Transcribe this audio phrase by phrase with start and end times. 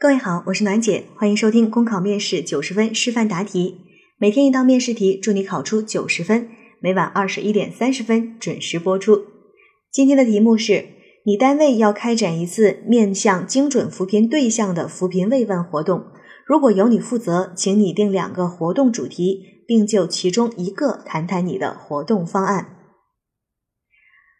[0.00, 3.80] 各位好，我是暖姐，欢迎收听公考面试九十分示范答题，
[4.16, 6.48] 每天一道面试题，祝你考出九十分。
[6.78, 9.24] 每晚二十一点三十分准时播出。
[9.90, 10.86] 今天的题目是
[11.24, 16.04] 你单位要开展一次面向精准扶贫对象的扶贫慰问活动，
[16.46, 22.76] 如果由你负责，请拟定两个活动主题，并就其中一个谈谈你的活动方案。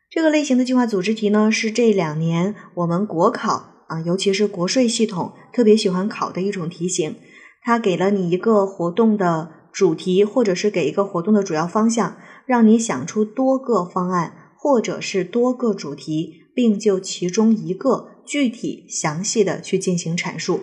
[0.08, 3.77] 这个类型的计划组织题呢，是这两年我们国考。
[3.88, 7.16] 啊，尤其是国税系统特别喜欢考的一种题型，
[7.62, 20.60] 它给了你一个活动的主题，或者是给一个活动的主要方向，让你想出多个方案，或者是多个主题，并就其中一个具体详细的去进行阐述。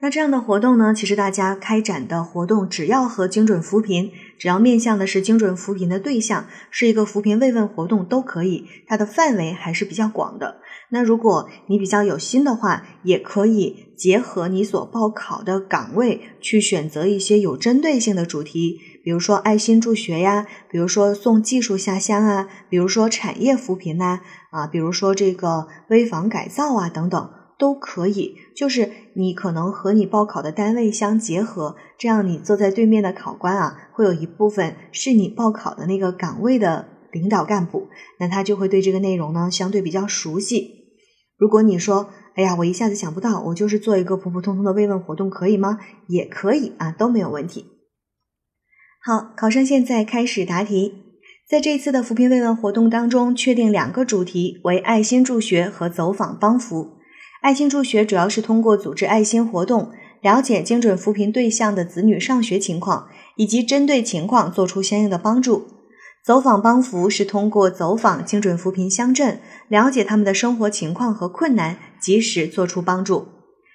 [0.00, 10.60] 那这样的活动呢，其实大家开展的活动，只要和精准扶贫，只要面向的是精准扶贫的对象，是一个扶贫慰问活动都可以，它的范围还是比较广的。
[10.90, 24.20] 那如果你比较有心的话，也可以结合你所报考的岗位，去选择一些有针对性的主题，比如说爱心助学呀，比如说送技术下乡啊，比如说产业扶贫呐，
[24.52, 27.30] 啊，比如说这个危房改造啊等等。
[27.58, 37.88] 都可以，就是你可能和你报考的单位相结合，这样你坐在对面的考官啊，会有一部分是你报考的那个岗位的领导干部，
[38.20, 40.76] 那他就会对这个内容呢相对比较熟悉。
[41.36, 45.78] 如果你说，哎呀，我一下子想不到，我就是做一个普普通通的慰问活动，可以吗？
[46.06, 47.64] 也可以啊，都没有问题。
[49.04, 50.94] 好，考生现在开始答题，
[51.48, 56.97] 在这次的扶贫慰问活动当中，确定两个主题为爱心助学和走访帮扶。
[57.48, 65.66] 爱心助学主要是通过组织爱心活动，了解精准扶贫对象的子女上学情况，以及针对情况做出相应的帮助。
[66.22, 73.28] 走访帮扶是通过走访精准扶贫乡镇，了解他们的生活情况和困难，及时做出帮助。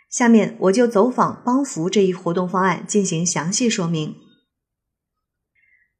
[0.07, 4.13] 下面我就走访帮扶这一活动方案进行详细说明。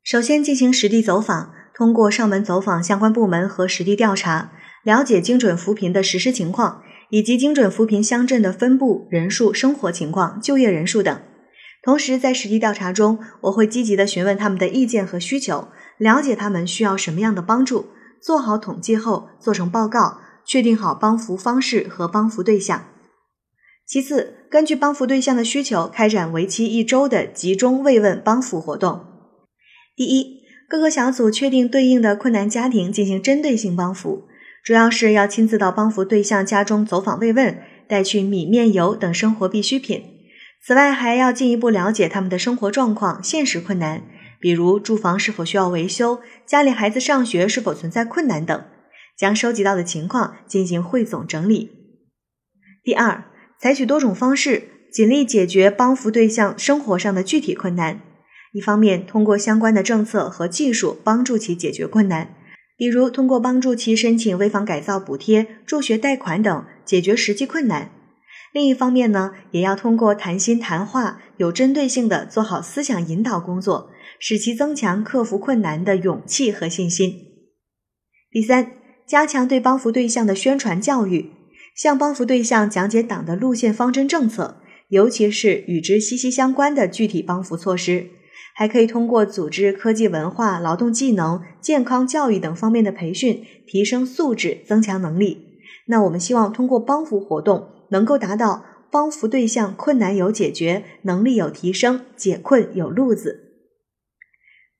[0.04, 4.52] 首先进行实地走访，通过上门走访相关部门和实地调查，
[4.84, 6.84] 了解精准扶贫的实施情况。
[7.14, 11.22] 以及精准扶贫乡镇的分布、人数、生活情况、就业人数等。
[11.84, 15.68] 同时，在实地调查中，我会积极的询问他们的意见和需求，
[16.00, 17.86] 了解他们需要什么样的帮助，
[18.20, 22.86] 做好统计后做成报告，确定好帮扶方式和帮扶对象。
[23.86, 29.06] 其次，根据帮扶对象的需求，开展为期一周的集中慰问帮扶活动。
[29.96, 34.24] 第一，各个小组确定对应的困难家庭，进行针对性帮扶。
[34.64, 40.02] 主要是要亲自到帮扶对象家中走访慰问，带去米面油等生活必需品。
[40.66, 44.04] 此外，还要进一步了解他们的生活状况、现实困难，
[44.40, 48.64] 比如住房是否需要维修、家里孩子上学是否存在困难等，
[49.18, 51.72] 将收集到的情况进行汇总整理。
[52.82, 53.26] 第二，
[53.60, 54.64] 采取多种方式，
[54.94, 58.00] 尽力解决帮扶对象生活上的具体困难。
[58.54, 62.33] 一方面，通过相关的政策和技术帮助其解决困难。
[62.76, 67.92] 比如，通过帮助其申请危房改造补贴、助学贷款等，解决实际困难。
[68.52, 73.90] 另一方面呢，也要通过谈心谈话，有针对性的做好思想引导工作，
[74.20, 77.16] 使其增强克服困难的勇气和信心。
[78.32, 78.72] 第三，
[79.08, 81.32] 加强对帮扶对象的宣传教育，
[81.76, 88.08] 向帮扶对象讲解党的路线方针政策，尤其是与之息息相关的具体帮扶措施。
[88.56, 95.60] 还可以通过组织科技文化、劳动技能、健康教育等方面的培训，提升素质，增强能力。
[95.88, 103.40] 那我们希望通过帮扶活动，能够达到帮扶对象困难有解决，能力有提升，解困有路子。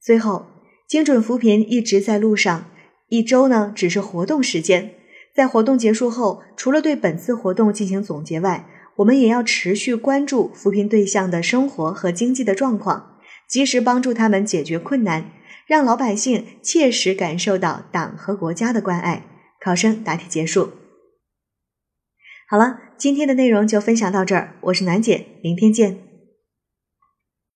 [0.02, 0.46] 最后，
[0.88, 2.66] 精准扶贫一直在路上，
[3.10, 4.92] 一周呢只是活动时间。
[5.36, 13.13] 在活动结束后，除了对本次活动进行总结外，我们也要持续关注扶贫对象的生活和经济的状况。
[13.54, 15.30] 及时帮助他们解决困难，
[15.68, 19.28] 让老百姓切实感受到党和国家的关爱。
[19.62, 20.72] 考生答题结束。
[22.50, 26.13] 好了，今天的内容就分享到这儿，我是楠姐，明天见。